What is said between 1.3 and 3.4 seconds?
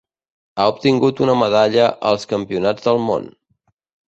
medalla als Campionats del món.